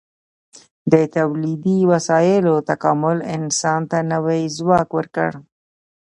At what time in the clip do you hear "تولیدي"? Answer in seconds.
1.15-1.79